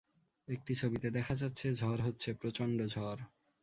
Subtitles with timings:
[0.47, 3.19] একটি ছবিতে দেখা যাচ্ছে ঝড় হচ্ছে প্রচণ্ড ঝড়।